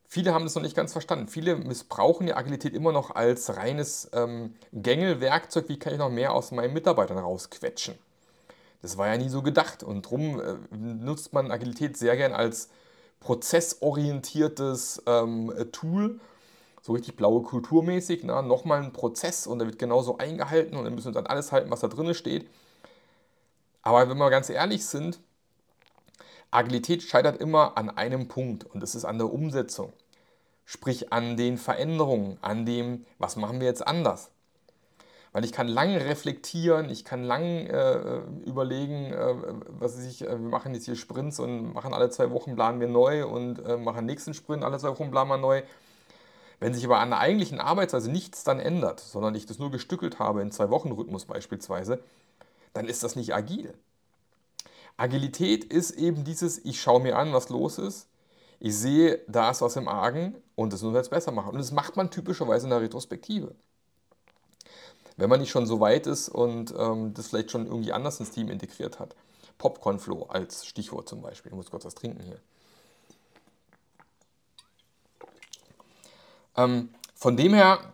Viele 0.09 0.33
haben 0.33 0.45
das 0.45 0.55
noch 0.55 0.63
nicht 0.63 0.77
ganz 0.77 0.93
verstanden. 0.93 1.29
Viele 1.29 1.57
missbrauchen 1.57 2.27
die 2.27 2.35
Agilität 2.35 2.75
immer 2.75 2.93
noch 2.93 3.15
als 3.15 3.57
reines 3.57 4.09
ähm, 4.13 4.55
Gängelwerkzeug. 4.73 5.69
Wie 5.69 5.79
kann 5.79 5.93
ich 5.93 5.99
noch 5.99 6.11
mehr 6.11 6.33
aus 6.33 6.53
meinen 6.53 6.73
Mitarbeitern 6.73 7.19
rausquetschen? 7.19 7.97
Das 8.83 8.99
war 8.99 9.09
ja 9.09 9.17
nie 9.17 9.29
so 9.29 9.43
gedacht 9.43 9.83
und 9.83 10.07
darum 10.07 10.41
äh, 10.41 10.55
nutzt 10.77 11.33
man 11.33 11.51
Agilität 11.51 11.97
sehr 11.97 12.17
gern 12.17 12.33
als 12.33 12.69
prozessorientiertes 13.21 15.03
ähm, 15.07 15.53
Tool, 15.73 16.21
so 16.83 16.93
richtig 16.93 17.17
blaue 17.17 17.43
Kulturmäßig. 17.43 18.23
Na, 18.23 18.43
nochmal 18.43 18.83
ein 18.83 18.93
Prozess 18.93 19.49
und 19.49 19.59
der 19.59 19.67
wird 19.67 19.79
genauso 19.81 20.19
eingehalten 20.19 20.77
und 20.77 20.85
dann 20.85 20.95
müssen 20.95 21.09
wir 21.09 21.21
dann 21.21 21.27
alles 21.27 21.51
halten, 21.51 21.71
was 21.71 21.81
da 21.81 21.89
drin 21.89 22.15
steht. 22.15 22.49
Aber 23.83 24.09
wenn 24.09 24.19
wir 24.19 24.31
ganz 24.31 24.51
ehrlich 24.51 24.87
sind, 24.87 25.19
Agilität 26.51 27.03
scheitert 27.03 27.41
immer 27.41 27.77
an 27.77 27.91
einem 27.91 28.29
Punkt 28.29 28.65
und 28.65 28.81
das 28.81 28.95
ist 28.95 29.05
an 29.05 29.19
der 29.19 29.33
Umsetzung. 29.33 29.93
Sprich 30.65 31.13
an 31.13 31.37
den 31.37 31.59
Veränderungen, 31.59 32.39
an 32.43 32.67
dem, 32.67 33.05
was 33.19 33.37
machen 33.37 33.61
wir 33.61 33.67
jetzt 33.67 33.87
anders. 33.87 34.31
Weil 35.33 35.45
ich 35.45 35.53
kann 35.53 35.69
lange 35.69 36.05
reflektieren, 36.05 36.89
ich 36.89 37.05
kann 37.05 37.23
lange 37.23 37.69
äh, 37.69 38.49
überlegen, 38.49 39.13
äh, 39.13 39.35
was 39.69 40.03
ich, 40.03 40.23
äh, 40.23 40.31
wir 40.31 40.39
machen 40.39 40.73
jetzt 40.73 40.87
hier 40.87 40.97
Sprints 40.97 41.39
und 41.39 41.75
machen 41.75 41.93
alle 41.93 42.09
zwei 42.11 42.31
Wochen 42.31 42.55
planen 42.55 42.81
wir 42.81 42.89
neu 42.89 43.27
und 43.27 43.59
äh, 43.59 43.77
machen 43.77 44.07
nächsten 44.07 44.33
Sprint, 44.33 44.65
alle 44.65 44.79
zwei 44.79 44.89
Wochen 44.89 45.11
planen 45.11 45.29
wir 45.29 45.37
neu. 45.37 45.63
Wenn 46.59 46.73
sich 46.73 46.87
aber 46.87 47.01
an 47.01 47.11
der 47.11 47.19
eigentlichen 47.19 47.61
Arbeitsweise 47.61 48.11
nichts 48.11 48.45
dann 48.45 48.61
ändert, 48.61 49.01
sondern 49.01 49.35
ich 49.35 49.45
das 49.45 49.59
nur 49.59 49.71
gestückelt 49.71 50.19
habe 50.19 50.41
in 50.41 50.53
zwei 50.53 50.71
Wochen 50.71 50.91
Rhythmus 50.91 51.27
beispielsweise, 51.27 52.03
dann 52.73 52.89
ist 52.89 53.03
das 53.03 53.15
nicht 53.15 53.35
agil. 53.35 53.75
Agilität 54.97 55.65
ist 55.65 55.93
eben 55.93 56.25
dieses, 56.25 56.65
ich 56.65 56.81
schaue 56.81 57.01
mir 57.01 57.17
an, 57.19 57.33
was 57.33 57.49
los 57.49 57.79
ist, 57.79 58.09
ich 58.59 58.77
sehe, 58.77 59.23
da 59.29 59.51
ist 59.51 59.61
was 59.61 59.77
im 59.77 59.89
Argen 59.89 60.35
und 60.55 60.73
das 60.73 60.83
muss 60.83 60.93
man 60.93 61.03
jetzt 61.03 61.11
besser 61.11 61.31
machen. 61.33 61.51
Und 61.51 61.59
das 61.59 61.73
macht 61.73 61.97
man 61.97 62.11
typischerweise 62.11 62.67
in 62.67 62.71
der 62.71 62.81
Retrospektive. 62.81 63.55
Wenn 65.17 65.29
man 65.29 65.41
nicht 65.41 65.51
schon 65.51 65.67
so 65.67 65.81
weit 65.81 66.07
ist 66.07 66.29
und 66.29 66.75
ähm, 66.77 67.13
das 67.15 67.29
vielleicht 67.29 67.51
schon 67.51 67.67
irgendwie 67.67 67.93
anders 67.93 68.21
ins 68.21 68.31
Team 68.31 68.49
integriert 68.49 68.99
hat. 68.99 69.15
Popcorn 69.59 69.99
Flow 69.99 70.25
als 70.25 70.67
Stichwort 70.67 71.09
zum 71.09 71.23
Beispiel. 71.23 71.53
Ich 71.53 71.57
muss 71.57 71.71
kurz 71.71 71.85
was 71.85 71.95
trinken 71.95 72.23
hier. 72.23 72.41
Ähm, 76.57 76.91
von 77.15 77.37
dem 77.37 77.55
her 77.55 77.93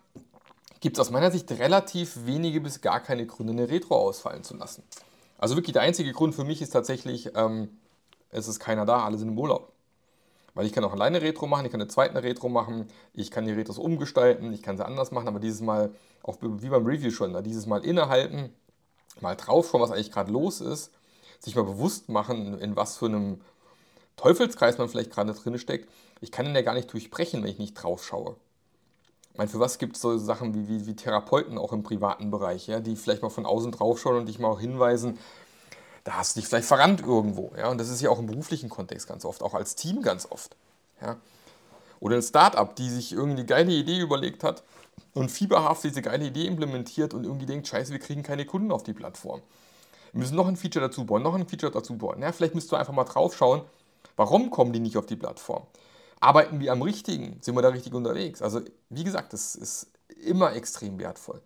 gibt 0.81 0.97
es 0.97 1.01
aus 1.01 1.11
meiner 1.11 1.31
Sicht 1.31 1.51
relativ 1.53 2.27
wenige 2.27 2.61
bis 2.61 2.81
gar 2.81 3.01
keine 3.01 3.27
Gründe, 3.27 3.53
eine 3.53 3.69
Retro 3.69 3.97
ausfallen 3.97 4.43
zu 4.43 4.57
lassen. 4.57 4.83
Also 5.43 5.57
wirklich 5.57 5.73
der 5.73 5.83
einzige 5.83 6.13
Grund 6.13 6.37
für 6.37 6.45
mich 6.45 6.63
ist 6.63 6.71
tatsächlich, 6.71 7.33
ähm, 7.35 7.69
es 8.31 8.47
ist 8.47 8.61
keiner 8.61 8.87
da, 8.87 9.05
alle 9.05 9.19
sind 9.19 9.27
im 9.27 9.37
Urlaub. 9.37 9.73
Weil 10.55 10.67
ich 10.67 10.73
kann 10.73 10.85
auch 10.85 10.93
alleine 10.93 11.21
Retro 11.21 11.49
machen, 11.49 11.67
ich 11.67 11.73
kann 11.73 11.81
eine 11.81 11.91
zweite 11.91 12.23
Retro 12.23 12.49
machen, 12.49 12.87
ich 13.13 13.33
kann 13.33 13.45
die 13.45 13.51
Retros 13.51 13.77
umgestalten, 13.77 14.53
ich 14.53 14.63
kann 14.63 14.77
sie 14.77 14.87
anders 14.87 15.11
machen, 15.11 15.27
aber 15.27 15.41
dieses 15.41 15.61
Mal, 15.61 15.91
auch 16.23 16.37
wie 16.41 16.69
beim 16.69 16.87
Review 16.87 17.11
schon, 17.11 17.33
ne, 17.33 17.43
dieses 17.43 17.67
Mal 17.67 17.85
innehalten, 17.85 18.55
mal 19.21 19.35
drauf 19.35 19.69
schauen, 19.69 19.81
was 19.81 19.91
eigentlich 19.91 20.13
gerade 20.13 20.31
los 20.31 20.61
ist, 20.61 20.93
sich 21.41 21.57
mal 21.57 21.65
bewusst 21.65 22.09
machen, 22.09 22.61
in 22.61 22.77
was 22.77 22.97
für 22.97 23.07
einem 23.07 23.41
Teufelskreis 24.15 24.79
man 24.79 24.89
vielleicht 24.89 25.11
gerade 25.11 25.33
drin 25.33 25.59
steckt. 25.59 25.91
Ich 26.21 26.31
kann 26.31 26.47
ihn 26.47 26.55
ja 26.55 26.63
gar 26.63 26.75
nicht 26.75 26.93
durchbrechen, 26.93 27.43
wenn 27.43 27.51
ich 27.51 27.59
nicht 27.59 27.75
drauf 27.75 28.05
schaue. 28.05 28.37
Ich 29.33 29.39
meine, 29.39 29.49
für 29.49 29.61
was 29.61 29.79
gibt 29.79 29.97
es 29.97 30.03
so 30.03 30.19
Sachen 30.19 30.55
wie, 30.55 30.69
wie, 30.69 30.87
wie, 30.87 30.95
Therapeuten 30.95 31.57
auch 31.57 31.73
im 31.73 31.83
privaten 31.83 32.31
Bereich, 32.31 32.67
ja, 32.67 32.81
die 32.81 32.97
vielleicht 32.97 33.23
mal 33.23 33.31
von 33.31 33.47
außen 33.47 33.73
draufschauen 33.73 34.17
und 34.17 34.27
dich 34.27 34.39
mal 34.39 34.49
auch 34.49 34.61
hinweisen, 34.61 35.19
da 36.05 36.15
hast 36.15 36.37
du 36.37 36.41
dich 36.41 36.49
vielleicht 36.49 36.67
verrannt 36.67 37.01
irgendwo. 37.01 37.53
Ja? 37.57 37.69
Und 37.71 37.79
das 37.79 37.89
ist 37.89 38.03
ja 38.03 38.11
auch 38.11 38.19
im 38.19 38.27
beruflichen 38.27 38.69
Kontext 38.69 39.09
ganz 39.09 39.25
oft, 39.25 39.43
auch 39.43 39.55
als 39.55 39.75
Team 39.75 40.03
ganz 40.03 40.27
oft. 40.31 40.55
Ja? 41.01 41.17
Oder 42.01 42.17
ein 42.17 42.23
Startup, 42.23 42.75
die 42.77 42.91
sich 42.91 43.13
irgendwie 43.13 43.39
eine 43.39 43.47
geile 43.47 43.73
Idee 43.73 44.01
überlegt 44.01 44.45
hat 44.45 44.63
und 45.15 45.31
fieberhaft 45.31 45.85
diese 45.85 46.03
geile 46.03 46.27
Idee 46.27 46.47
implementiert 46.47 47.15
und 47.15 47.25
irgendwie 47.25 47.47
denkt, 47.47 47.69
scheiße, 47.69 47.93
wir 47.93 48.01
kriegen 48.01 48.23
keine 48.23 48.45
Kunden 48.45 48.73
auf 48.73 48.83
die 48.83 48.93
Plattform. 48.93 49.41
Wir 50.13 50.19
müssen 50.19 50.37
noch 50.37 50.49
ein 50.49 50.57
Feature 50.57 50.87
dazu 50.87 51.07
bauen, 51.07 51.23
noch 51.23 51.35
ein 51.35 51.49
Feature 51.49 51.73
dazu 51.73 51.97
bauen. 51.97 52.21
Ja, 52.21 52.33
vielleicht 52.33 52.55
müsst 52.55 52.71
du 52.71 52.77
einfach 52.77 52.93
mal 52.93 53.05
drauf 53.05 53.35
schauen, 53.35 53.63
warum 54.17 54.51
kommen 54.51 54.73
die 54.73 54.81
nicht 54.81 54.99
auf 54.99 55.07
die 55.07 55.17
Plattform? 55.17 55.63
Arbeiten 56.23 56.61
wir 56.61 56.71
am 56.71 56.83
richtigen? 56.83 57.39
Sind 57.41 57.57
wir 57.57 57.63
da 57.63 57.71
richtig 57.71 57.95
unterwegs? 57.95 58.43
Also, 58.43 58.61
wie 58.91 59.03
gesagt, 59.03 59.33
das 59.33 59.57
ist 59.57 59.89
immer 60.25 60.55
extrem 60.55 60.99
wertvoll. 60.99 61.43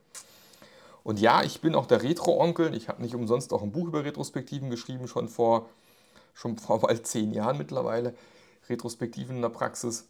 Und 1.02 1.18
ja, 1.18 1.42
ich 1.42 1.60
bin 1.60 1.74
auch 1.74 1.86
der 1.86 2.02
Retro-Onkel. 2.02 2.74
Ich 2.74 2.88
habe 2.88 3.00
nicht 3.00 3.14
umsonst 3.14 3.52
auch 3.52 3.62
ein 3.62 3.72
Buch 3.72 3.86
über 3.86 4.04
Retrospektiven 4.04 4.68
geschrieben, 4.68 5.08
schon 5.08 5.28
vor, 5.28 5.70
schon 6.34 6.58
vor 6.58 6.80
bald 6.80 7.06
zehn 7.06 7.32
Jahren 7.32 7.56
mittlerweile. 7.56 8.14
Retrospektiven 8.68 9.36
in 9.36 9.42
der 9.42 9.48
Praxis. 9.48 10.08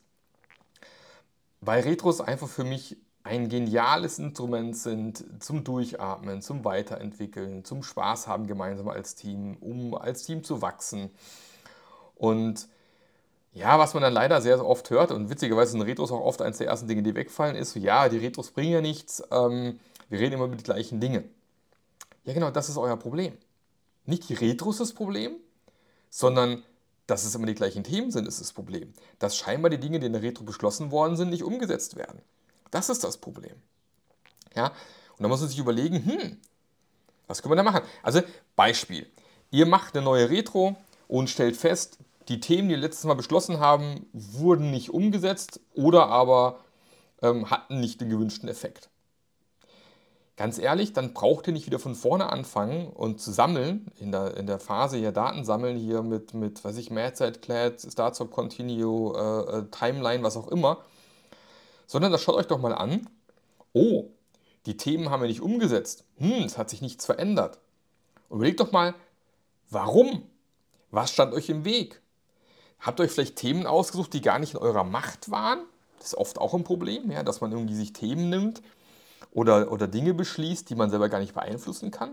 Weil 1.60 1.82
Retros 1.82 2.20
einfach 2.20 2.48
für 2.48 2.64
mich 2.64 2.96
ein 3.22 3.48
geniales 3.48 4.18
Instrument 4.18 4.76
sind 4.76 5.24
zum 5.40 5.62
Durchatmen, 5.62 6.42
zum 6.42 6.64
Weiterentwickeln, 6.64 7.64
zum 7.64 7.82
Spaß 7.82 8.26
haben 8.26 8.46
gemeinsam 8.46 8.88
als 8.88 9.14
Team, 9.14 9.56
um 9.60 9.94
als 9.94 10.24
Team 10.24 10.42
zu 10.42 10.62
wachsen. 10.62 11.10
Und 12.14 12.68
ja, 13.56 13.78
was 13.78 13.94
man 13.94 14.02
dann 14.02 14.12
leider 14.12 14.42
sehr 14.42 14.64
oft 14.64 14.90
hört, 14.90 15.10
und 15.10 15.30
witzigerweise 15.30 15.72
sind 15.72 15.80
Retros 15.80 16.12
auch 16.12 16.20
oft 16.20 16.42
eines 16.42 16.58
der 16.58 16.66
ersten 16.66 16.88
Dinge, 16.88 17.02
die 17.02 17.14
wegfallen, 17.14 17.56
ist 17.56 17.74
ja, 17.74 18.10
die 18.10 18.18
Retros 18.18 18.50
bringen 18.50 18.72
ja 18.72 18.80
nichts, 18.82 19.22
ähm, 19.30 19.80
wir 20.10 20.20
reden 20.20 20.34
immer 20.34 20.44
über 20.44 20.56
die 20.56 20.62
gleichen 20.62 21.00
Dinge. 21.00 21.24
Ja, 22.24 22.34
genau, 22.34 22.50
das 22.50 22.68
ist 22.68 22.76
euer 22.76 22.98
Problem. 22.98 23.32
Nicht 24.04 24.28
die 24.28 24.34
Retros 24.34 24.76
das 24.76 24.92
Problem, 24.92 25.36
sondern 26.10 26.64
dass 27.06 27.24
es 27.24 27.34
immer 27.34 27.46
die 27.46 27.54
gleichen 27.54 27.82
Themen 27.82 28.10
sind, 28.10 28.28
ist 28.28 28.42
das 28.42 28.52
Problem. 28.52 28.92
Dass 29.18 29.38
scheinbar 29.38 29.70
die 29.70 29.80
Dinge, 29.80 30.00
die 30.00 30.06
in 30.06 30.12
der 30.12 30.22
Retro 30.22 30.44
beschlossen 30.44 30.90
worden 30.90 31.16
sind, 31.16 31.30
nicht 31.30 31.42
umgesetzt 31.42 31.96
werden. 31.96 32.20
Das 32.70 32.90
ist 32.90 33.04
das 33.04 33.16
Problem. 33.16 33.56
Ja? 34.54 34.66
Und 34.66 35.22
da 35.22 35.28
muss 35.28 35.40
man 35.40 35.48
sich 35.48 35.58
überlegen, 35.58 36.04
hm, 36.04 36.36
was 37.26 37.40
können 37.40 37.52
wir 37.52 37.56
da 37.56 37.62
machen? 37.62 37.82
Also 38.02 38.20
Beispiel, 38.54 39.06
ihr 39.50 39.64
macht 39.64 39.96
eine 39.96 40.04
neue 40.04 40.28
Retro 40.28 40.76
und 41.08 41.30
stellt 41.30 41.56
fest, 41.56 41.98
die 42.28 42.40
Themen, 42.40 42.68
die 42.68 42.74
wir 42.74 42.80
letztes 42.80 43.04
Mal 43.04 43.14
beschlossen 43.14 43.60
haben, 43.60 44.06
wurden 44.12 44.70
nicht 44.70 44.90
umgesetzt 44.90 45.60
oder 45.74 46.08
aber 46.08 46.60
ähm, 47.22 47.50
hatten 47.50 47.80
nicht 47.80 48.00
den 48.00 48.10
gewünschten 48.10 48.48
Effekt. 48.48 48.90
Ganz 50.36 50.58
ehrlich, 50.58 50.92
dann 50.92 51.14
braucht 51.14 51.46
ihr 51.46 51.54
nicht 51.54 51.64
wieder 51.64 51.78
von 51.78 51.94
vorne 51.94 52.30
anfangen 52.30 52.88
und 52.88 53.22
zu 53.22 53.32
sammeln, 53.32 53.90
in 53.98 54.12
der, 54.12 54.36
in 54.36 54.46
der 54.46 54.58
Phase 54.58 54.98
hier 54.98 55.12
Daten 55.12 55.46
sammeln, 55.46 55.78
hier 55.78 56.02
mit, 56.02 56.34
mit 56.34 56.62
weiß 56.62 56.76
ich, 56.76 56.90
Madside, 56.90 57.38
Clad, 57.38 57.80
Startup 57.80 58.30
Continue, 58.30 59.16
äh, 59.16 59.58
äh, 59.58 59.64
Timeline, 59.70 60.22
was 60.22 60.36
auch 60.36 60.48
immer, 60.48 60.84
sondern 61.86 62.12
das 62.12 62.22
schaut 62.22 62.34
euch 62.34 62.48
doch 62.48 62.58
mal 62.60 62.74
an. 62.74 63.08
Oh, 63.72 64.10
die 64.66 64.76
Themen 64.76 65.08
haben 65.08 65.22
wir 65.22 65.28
nicht 65.28 65.40
umgesetzt. 65.40 66.04
Hm, 66.18 66.44
es 66.44 66.58
hat 66.58 66.68
sich 66.68 66.82
nichts 66.82 67.06
verändert. 67.06 67.58
Und 68.28 68.36
überlegt 68.36 68.60
doch 68.60 68.72
mal, 68.72 68.94
warum? 69.70 70.22
Was 70.90 71.12
stand 71.12 71.32
euch 71.32 71.48
im 71.48 71.64
Weg? 71.64 72.02
Habt 72.86 73.00
ihr 73.00 73.02
euch 73.02 73.10
vielleicht 73.10 73.34
Themen 73.34 73.66
ausgesucht, 73.66 74.12
die 74.12 74.20
gar 74.20 74.38
nicht 74.38 74.54
in 74.54 74.60
eurer 74.60 74.84
Macht 74.84 75.28
waren? 75.28 75.58
Das 75.98 76.12
ist 76.12 76.14
oft 76.14 76.38
auch 76.38 76.54
ein 76.54 76.62
Problem, 76.62 77.10
ja, 77.10 77.24
dass 77.24 77.40
man 77.40 77.50
irgendwie 77.50 77.74
sich 77.74 77.92
Themen 77.92 78.30
nimmt 78.30 78.62
oder, 79.32 79.72
oder 79.72 79.88
Dinge 79.88 80.14
beschließt, 80.14 80.70
die 80.70 80.76
man 80.76 80.88
selber 80.88 81.08
gar 81.08 81.18
nicht 81.18 81.34
beeinflussen 81.34 81.90
kann. 81.90 82.12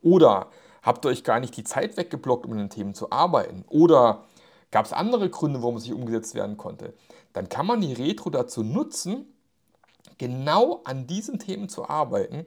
Oder 0.00 0.46
habt 0.82 1.04
ihr 1.04 1.10
euch 1.10 1.22
gar 1.22 1.38
nicht 1.38 1.54
die 1.54 1.64
Zeit 1.64 1.98
weggeblockt, 1.98 2.46
um 2.46 2.52
an 2.52 2.58
den 2.58 2.70
Themen 2.70 2.94
zu 2.94 3.12
arbeiten? 3.12 3.62
Oder 3.68 4.24
gab 4.70 4.86
es 4.86 4.94
andere 4.94 5.28
Gründe, 5.28 5.60
warum 5.60 5.76
es 5.76 5.82
nicht 5.82 5.92
umgesetzt 5.92 6.34
werden 6.34 6.56
konnte? 6.56 6.94
Dann 7.34 7.50
kann 7.50 7.66
man 7.66 7.82
die 7.82 7.92
Retro 7.92 8.30
dazu 8.30 8.62
nutzen, 8.62 9.26
genau 10.16 10.80
an 10.84 11.06
diesen 11.06 11.38
Themen 11.38 11.68
zu 11.68 11.86
arbeiten, 11.86 12.46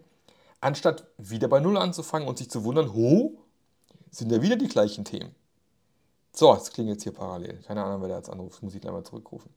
anstatt 0.60 1.06
wieder 1.20 1.50
bei 1.50 1.60
Null 1.60 1.78
anzufangen 1.78 2.28
und 2.28 2.40
sich 2.40 2.50
zu 2.50 2.64
wundern, 2.64 2.96
ho, 2.96 3.38
sind 4.10 4.32
ja 4.32 4.42
wieder 4.42 4.56
die 4.56 4.70
gleichen 4.70 5.06
Themen. 5.06 5.36
So, 6.32 6.54
es 6.54 6.72
klingt 6.72 6.90
jetzt 6.90 7.04
hier 7.04 7.14
parallel. 7.14 7.60
Keine 7.66 7.84
Ahnung, 7.84 8.02
wer 8.02 8.10
da 8.10 8.18
jetzt 8.18 8.30
anruft, 8.30 8.62
muss 8.62 8.76
ich 8.76 8.82
gleich 8.82 8.94
mal 8.94 9.04
zurückrufen. 9.04 9.52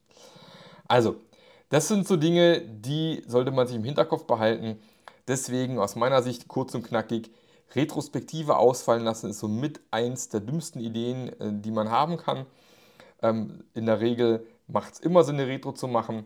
Also, 0.89 1.17
das 1.69 1.89
sind 1.89 2.09
so 2.09 2.17
Dinge, 2.17 2.62
die 2.62 3.23
sollte 3.27 3.50
man 3.50 3.67
sich 3.67 3.77
im 3.77 3.85
Hinterkopf 3.85 4.25
behalten. 4.25 4.81
Deswegen 5.29 5.79
aus 5.79 5.95
meiner 5.97 6.23
Sicht 6.23 6.49
kurz 6.49 6.75
und 6.75 6.83
knackig, 6.83 7.31
Retrospektive 7.75 8.57
ausfallen 8.57 9.05
lassen 9.05 9.31
ist 9.31 9.39
somit 9.41 9.81
eins 9.91 10.29
der 10.29 10.41
dümmsten 10.41 10.81
Ideen, 10.81 11.29
äh, 11.41 11.53
die 11.53 11.71
man 11.71 11.91
haben 11.91 12.17
kann. 12.17 12.47
Ähm, 13.23 13.65
in 13.75 13.87
der 13.87 14.00
Regel 14.00 14.47
macht 14.67 14.95
es 14.95 15.00
immer 15.00 15.25
Sinn, 15.25 15.37
eine 15.37 15.47
Retro 15.47 15.73
zu 15.73 15.89
machen. 15.89 16.25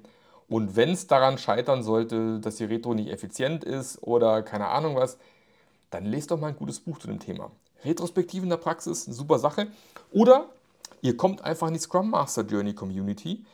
Und 0.49 0.77
wenn 0.77 0.91
es 0.91 1.07
daran 1.07 1.39
scheitern 1.39 1.83
sollte, 1.83 2.41
dass 2.41 2.57
die 2.57 2.65
Retro 2.65 2.95
nicht 2.95 3.11
effizient 3.11 3.65
ist 3.65 4.03
oder 4.03 4.43
keine 4.43 4.69
Ahnung 4.69 4.97
was, 4.97 5.19
dann 5.91 6.07
lest 6.07 6.31
doch 6.31 6.41
mal 6.41 6.49
ein 6.49 6.57
gutes 6.57 6.81
Buch 6.81 6.99
zu 6.99 7.09
dem 7.09 7.21
Thema. 7.21 7.51
Retrospektive 7.85 8.45
in 8.45 8.51
der 8.51 8.57
Praxis, 8.57 9.07
eine 9.07 9.15
super 9.15 9.39
Sache. 9.39 9.69
Oder 10.11 10.49
ihr 11.03 11.17
kommt 11.17 11.45
einfach 11.45 11.69
in 11.69 11.75
die 11.75 11.81
Scrum 11.81 12.11
Master 12.11 12.43
Journey 12.43 12.75
Community. 12.75 13.45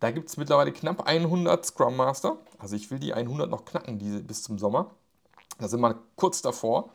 Da 0.00 0.10
gibt 0.10 0.28
es 0.28 0.36
mittlerweile 0.36 0.72
knapp 0.72 1.06
100 1.06 1.64
Scrum 1.64 1.96
Master. 1.96 2.38
Also 2.58 2.76
ich 2.76 2.90
will 2.90 2.98
die 2.98 3.14
100 3.14 3.48
noch 3.48 3.64
knacken 3.64 3.98
diese, 3.98 4.20
bis 4.20 4.42
zum 4.42 4.58
Sommer. 4.58 4.90
Da 5.58 5.68
sind 5.68 5.80
wir 5.80 5.98
kurz 6.16 6.42
davor. 6.42 6.90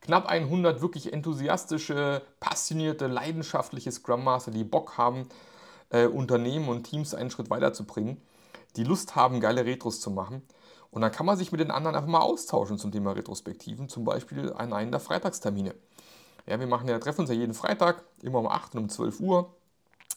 Knapp 0.00 0.26
100 0.26 0.82
wirklich 0.82 1.12
enthusiastische, 1.12 2.22
passionierte, 2.40 3.06
leidenschaftliche 3.06 3.90
Scrum 3.90 4.24
Master, 4.24 4.50
die 4.50 4.64
Bock 4.64 4.98
haben, 4.98 5.28
äh, 5.90 6.06
Unternehmen 6.06 6.68
und 6.68 6.82
Teams 6.84 7.14
einen 7.14 7.30
Schritt 7.30 7.48
weiterzubringen, 7.48 8.20
die 8.76 8.84
Lust 8.84 9.16
haben, 9.16 9.40
geile 9.40 9.64
Retros 9.64 10.00
zu 10.00 10.10
machen. 10.10 10.42
Und 10.90 11.00
dann 11.00 11.10
kann 11.10 11.26
man 11.26 11.36
sich 11.36 11.52
mit 11.52 11.60
den 11.60 11.70
anderen 11.70 11.96
einfach 11.96 12.08
mal 12.08 12.20
austauschen 12.20 12.78
zum 12.78 12.92
Thema 12.92 13.12
Retrospektiven, 13.12 13.88
zum 13.88 14.04
Beispiel 14.04 14.52
an 14.52 14.72
einen 14.72 14.90
der 14.90 15.00
Freitagstermine. 15.00 15.74
Ja, 16.46 16.60
wir 16.60 16.66
machen 16.66 16.88
ja, 16.88 16.98
treffen 16.98 17.22
uns 17.22 17.30
ja 17.30 17.36
jeden 17.36 17.54
Freitag, 17.54 18.04
immer 18.22 18.38
um 18.38 18.46
8 18.46 18.74
und 18.74 18.82
um 18.82 18.88
12 18.88 19.20
Uhr. 19.20 19.54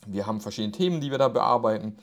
Wir 0.05 0.27
haben 0.27 0.41
verschiedene 0.41 0.73
Themen, 0.73 0.99
die 1.01 1.11
wir 1.11 1.17
da 1.17 1.29
bearbeiten. 1.29 1.97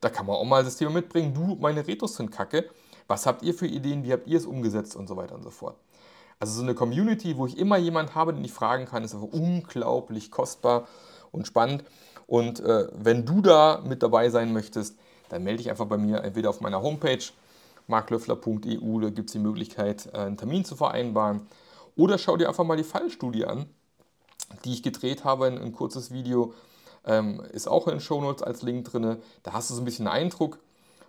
Da 0.00 0.10
kann 0.10 0.26
man 0.26 0.36
auch 0.36 0.44
mal 0.44 0.64
das 0.64 0.76
Thema 0.76 0.90
mitbringen, 0.90 1.34
du, 1.34 1.56
meine 1.60 1.86
Retros 1.86 2.16
sind 2.16 2.30
kacke. 2.30 2.68
Was 3.06 3.26
habt 3.26 3.42
ihr 3.42 3.54
für 3.54 3.66
Ideen, 3.66 4.04
wie 4.04 4.12
habt 4.12 4.26
ihr 4.26 4.36
es 4.36 4.46
umgesetzt 4.46 4.96
und 4.96 5.08
so 5.08 5.16
weiter 5.16 5.34
und 5.34 5.42
so 5.42 5.50
fort. 5.50 5.76
Also 6.40 6.54
so 6.54 6.62
eine 6.62 6.74
Community, 6.74 7.36
wo 7.36 7.46
ich 7.46 7.58
immer 7.58 7.78
jemanden 7.78 8.14
habe, 8.14 8.32
den 8.32 8.44
ich 8.44 8.52
fragen 8.52 8.84
kann, 8.84 9.02
ist 9.02 9.14
einfach 9.14 9.32
unglaublich 9.32 10.30
kostbar 10.30 10.86
und 11.32 11.46
spannend. 11.46 11.84
Und 12.26 12.60
äh, 12.60 12.88
wenn 12.92 13.24
du 13.24 13.40
da 13.40 13.82
mit 13.84 14.02
dabei 14.02 14.28
sein 14.28 14.52
möchtest, 14.52 14.96
dann 15.30 15.42
melde 15.42 15.58
dich 15.58 15.70
einfach 15.70 15.86
bei 15.86 15.96
mir, 15.96 16.22
entweder 16.22 16.50
auf 16.50 16.60
meiner 16.60 16.82
Homepage 16.82 17.24
marklöffler.eu, 17.86 19.00
da 19.00 19.10
gibt 19.10 19.30
es 19.30 19.32
die 19.32 19.38
Möglichkeit, 19.38 20.10
äh, 20.12 20.18
einen 20.18 20.36
Termin 20.36 20.64
zu 20.64 20.76
vereinbaren. 20.76 21.46
Oder 21.98 22.16
schau 22.16 22.36
dir 22.36 22.48
einfach 22.48 22.64
mal 22.64 22.76
die 22.76 22.84
Fallstudie 22.84 23.44
an, 23.44 23.66
die 24.64 24.72
ich 24.72 24.84
gedreht 24.84 25.24
habe, 25.24 25.46
ein, 25.46 25.58
ein 25.58 25.72
kurzes 25.72 26.12
Video. 26.12 26.54
Ähm, 27.04 27.42
ist 27.52 27.66
auch 27.66 27.88
in 27.88 27.94
den 27.94 28.00
Shownotes 28.00 28.42
als 28.42 28.62
Link 28.62 28.84
drin. 28.84 29.18
Da 29.42 29.52
hast 29.52 29.68
du 29.68 29.74
so 29.74 29.82
ein 29.82 29.84
bisschen 29.84 30.06
Eindruck, 30.06 30.60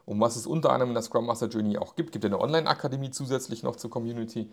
um 0.06 0.20
was 0.20 0.36
es 0.36 0.48
unter 0.48 0.72
anderem 0.72 0.90
in 0.90 0.96
der 0.96 1.04
Scrum 1.04 1.28
Master 1.28 1.48
Journey 1.48 1.78
auch 1.78 1.96
gibt. 1.96 2.12
Gibt 2.12 2.24
ja 2.24 2.30
eine 2.30 2.42
Online-Akademie 2.42 3.12
zusätzlich 3.12 3.62
noch 3.62 3.76
zur 3.76 3.92
Community. 3.92 4.52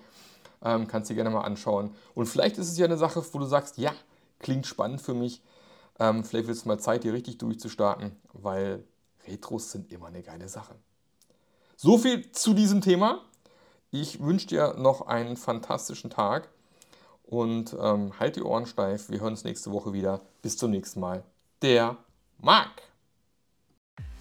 Ähm, 0.62 0.86
kannst 0.86 1.08
du 1.08 1.14
dir 1.14 1.22
gerne 1.22 1.34
mal 1.34 1.40
anschauen. 1.40 1.94
Und 2.14 2.26
vielleicht 2.26 2.58
ist 2.58 2.70
es 2.70 2.76
ja 2.76 2.84
eine 2.84 2.98
Sache, 2.98 3.24
wo 3.32 3.38
du 3.38 3.46
sagst, 3.46 3.78
ja, 3.78 3.92
klingt 4.38 4.66
spannend 4.66 5.00
für 5.00 5.14
mich. 5.14 5.42
Ähm, 5.98 6.22
vielleicht 6.22 6.48
wird 6.48 6.58
es 6.58 6.66
mal 6.66 6.78
Zeit, 6.78 7.04
hier 7.04 7.14
richtig 7.14 7.38
durchzustarten, 7.38 8.14
weil 8.34 8.84
Retros 9.26 9.72
sind 9.72 9.90
immer 9.90 10.08
eine 10.08 10.22
geile 10.22 10.50
Sache. 10.50 10.74
So 11.78 11.96
viel 11.96 12.30
zu 12.32 12.52
diesem 12.52 12.82
Thema. 12.82 13.22
Ich 14.00 14.20
wünsche 14.20 14.48
dir 14.48 14.74
noch 14.76 15.06
einen 15.06 15.38
fantastischen 15.38 16.10
Tag 16.10 16.50
und 17.24 17.74
ähm, 17.80 18.12
halt 18.20 18.36
die 18.36 18.42
Ohren 18.42 18.66
steif. 18.66 19.08
Wir 19.08 19.20
hören 19.20 19.32
uns 19.32 19.44
nächste 19.44 19.72
Woche 19.72 19.94
wieder. 19.94 20.20
Bis 20.42 20.58
zum 20.58 20.70
nächsten 20.70 21.00
Mal. 21.00 21.24
Der 21.62 21.96
Marc. 22.38 22.82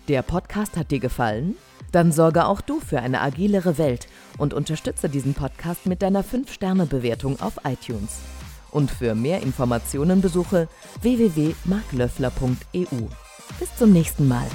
Der 0.07 0.21
Podcast 0.21 0.77
hat 0.77 0.91
dir 0.91 1.01
gefallen? 1.01 1.57
Dann 1.91 2.13
sorge 2.13 2.45
auch 2.45 2.61
du 2.61 2.79
für 2.79 3.01
eine 3.01 3.19
agilere 3.19 3.77
Welt 3.77 4.07
und 4.37 4.53
unterstütze 4.53 5.09
diesen 5.09 5.33
Podcast 5.33 5.87
mit 5.87 6.01
deiner 6.01 6.23
5-Sterne-Bewertung 6.23 7.41
auf 7.41 7.59
iTunes. 7.65 8.19
Und 8.71 8.91
für 8.91 9.13
mehr 9.13 9.41
Informationen 9.41 10.21
besuche 10.21 10.69
www.marklöffler.eu. 11.01 13.07
Bis 13.59 13.75
zum 13.75 13.91
nächsten 13.91 14.29
Mal. 14.29 14.47